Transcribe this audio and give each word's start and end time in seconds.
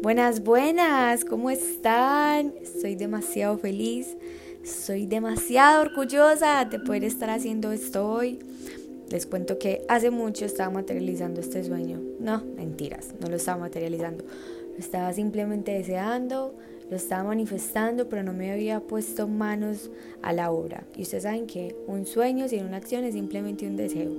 Buenas, 0.00 0.42
buenas, 0.44 1.24
¿cómo 1.24 1.50
están? 1.50 2.54
Estoy 2.60 2.94
demasiado 2.94 3.58
feliz, 3.58 4.16
soy 4.64 5.06
demasiado 5.06 5.82
orgullosa 5.82 6.64
de 6.64 6.78
poder 6.78 7.04
estar 7.04 7.30
haciendo 7.30 7.72
esto 7.72 8.08
hoy. 8.08 8.38
Les 9.10 9.26
cuento 9.26 9.58
que 9.58 9.82
hace 9.88 10.10
mucho 10.10 10.44
estaba 10.44 10.70
materializando 10.70 11.40
este 11.40 11.62
sueño. 11.62 12.00
No, 12.20 12.44
mentiras, 12.56 13.14
no 13.20 13.28
lo 13.28 13.36
estaba 13.36 13.58
materializando. 13.58 14.24
Lo 14.24 14.78
estaba 14.78 15.12
simplemente 15.12 15.72
deseando, 15.72 16.54
lo 16.90 16.96
estaba 16.96 17.24
manifestando, 17.24 18.08
pero 18.08 18.22
no 18.22 18.32
me 18.32 18.52
había 18.52 18.80
puesto 18.80 19.26
manos 19.26 19.90
a 20.22 20.32
la 20.32 20.52
obra. 20.52 20.84
Y 20.96 21.02
ustedes 21.02 21.24
saben 21.24 21.46
que 21.46 21.76
un 21.86 22.06
sueño 22.06 22.48
sin 22.48 22.64
una 22.64 22.76
acción 22.76 23.04
es 23.04 23.14
simplemente 23.14 23.66
un 23.66 23.76
deseo. 23.76 24.12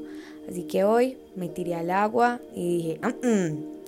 Así 0.50 0.64
que 0.64 0.84
hoy 0.84 1.18
me 1.36 1.48
tiré 1.48 1.76
al 1.76 1.90
agua 1.90 2.42
y 2.54 2.78
dije, 2.78 3.00
mm, 3.02 3.28
mm" 3.28 3.79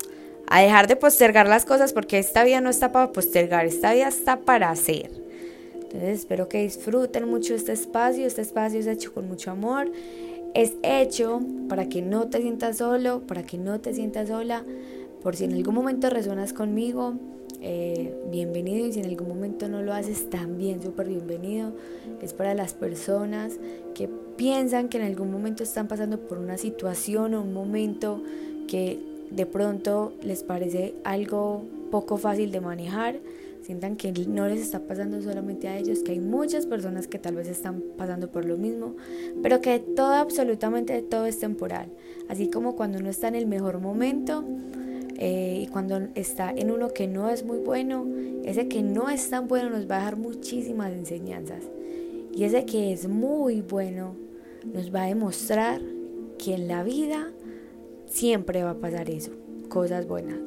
a 0.51 0.59
dejar 0.59 0.87
de 0.87 0.97
postergar 0.97 1.47
las 1.47 1.63
cosas 1.63 1.93
porque 1.93 2.19
esta 2.19 2.43
vida 2.43 2.59
no 2.59 2.69
está 2.69 2.91
para 2.91 3.13
postergar, 3.13 3.65
esta 3.65 3.93
vida 3.93 4.09
está 4.09 4.41
para 4.41 4.69
hacer. 4.69 5.09
Entonces 5.75 6.19
espero 6.19 6.49
que 6.49 6.61
disfruten 6.61 7.29
mucho 7.29 7.55
este 7.55 7.71
espacio, 7.71 8.27
este 8.27 8.41
espacio 8.41 8.77
es 8.77 8.87
hecho 8.87 9.13
con 9.13 9.29
mucho 9.29 9.51
amor, 9.51 9.89
es 10.53 10.73
hecho 10.83 11.39
para 11.69 11.87
que 11.87 12.01
no 12.01 12.27
te 12.27 12.41
sientas 12.41 12.79
solo, 12.79 13.21
para 13.21 13.43
que 13.43 13.57
no 13.57 13.79
te 13.79 13.93
sientas 13.93 14.27
sola, 14.27 14.65
por 15.23 15.37
si 15.37 15.45
en 15.45 15.53
algún 15.53 15.73
momento 15.73 16.09
resuenas 16.09 16.51
conmigo, 16.51 17.13
eh, 17.61 18.13
bienvenido 18.29 18.85
y 18.85 18.91
si 18.91 18.99
en 18.99 19.05
algún 19.05 19.29
momento 19.29 19.69
no 19.69 19.81
lo 19.81 19.93
haces, 19.93 20.29
también 20.29 20.83
súper 20.83 21.07
bienvenido. 21.07 21.71
Es 22.21 22.33
para 22.33 22.53
las 22.55 22.73
personas 22.73 23.53
que 23.95 24.09
piensan 24.35 24.89
que 24.89 24.97
en 24.97 25.03
algún 25.03 25.31
momento 25.31 25.63
están 25.63 25.87
pasando 25.87 26.19
por 26.19 26.39
una 26.39 26.57
situación 26.57 27.35
o 27.35 27.41
un 27.41 27.53
momento 27.53 28.21
que 28.67 29.10
de 29.31 29.45
pronto 29.45 30.13
les 30.21 30.43
parece 30.43 30.93
algo 31.03 31.63
poco 31.89 32.17
fácil 32.17 32.51
de 32.51 32.61
manejar, 32.61 33.19
sientan 33.61 33.95
que 33.95 34.11
no 34.11 34.47
les 34.47 34.61
está 34.61 34.79
pasando 34.79 35.21
solamente 35.21 35.67
a 35.67 35.77
ellos, 35.77 35.99
que 35.99 36.13
hay 36.13 36.19
muchas 36.19 36.65
personas 36.65 37.07
que 37.07 37.19
tal 37.19 37.35
vez 37.35 37.47
están 37.47 37.81
pasando 37.97 38.29
por 38.29 38.45
lo 38.45 38.57
mismo, 38.57 38.95
pero 39.41 39.61
que 39.61 39.79
todo, 39.79 40.13
absolutamente 40.13 41.01
todo 41.01 41.25
es 41.25 41.39
temporal. 41.39 41.87
Así 42.27 42.49
como 42.49 42.75
cuando 42.75 42.99
uno 42.99 43.09
está 43.09 43.27
en 43.27 43.35
el 43.35 43.47
mejor 43.47 43.79
momento 43.79 44.43
eh, 45.17 45.63
y 45.63 45.67
cuando 45.67 46.07
está 46.15 46.51
en 46.51 46.71
uno 46.71 46.89
que 46.93 47.07
no 47.07 47.29
es 47.29 47.45
muy 47.45 47.59
bueno, 47.59 48.05
ese 48.43 48.67
que 48.67 48.81
no 48.81 49.09
es 49.09 49.29
tan 49.29 49.47
bueno 49.47 49.69
nos 49.69 49.89
va 49.89 49.95
a 49.95 49.99
dejar 49.99 50.17
muchísimas 50.17 50.91
enseñanzas. 50.91 51.63
Y 52.33 52.45
ese 52.45 52.65
que 52.65 52.93
es 52.93 53.07
muy 53.07 53.61
bueno 53.61 54.15
nos 54.73 54.93
va 54.93 55.03
a 55.03 55.07
demostrar 55.07 55.81
que 56.37 56.55
en 56.55 56.67
la 56.67 56.83
vida 56.83 57.31
siempre 58.11 58.63
va 58.63 58.71
a 58.71 58.79
pasar 58.79 59.09
eso, 59.09 59.31
cosas 59.69 60.07
buenas. 60.07 60.39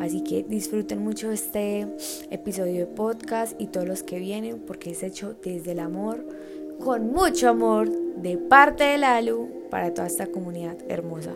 Así 0.00 0.22
que 0.22 0.42
disfruten 0.42 1.02
mucho 1.02 1.30
este 1.30 1.86
episodio 2.30 2.80
de 2.80 2.86
podcast 2.86 3.60
y 3.60 3.66
todos 3.66 3.86
los 3.86 4.02
que 4.02 4.18
vienen 4.18 4.60
porque 4.66 4.90
es 4.90 5.02
hecho 5.02 5.36
desde 5.44 5.72
el 5.72 5.80
amor, 5.80 6.26
con 6.80 7.12
mucho 7.12 7.48
amor 7.48 7.90
de 8.16 8.38
parte 8.38 8.84
de 8.84 8.98
Lalu 8.98 9.48
para 9.70 9.92
toda 9.94 10.06
esta 10.06 10.26
comunidad 10.26 10.76
hermosa. 10.88 11.34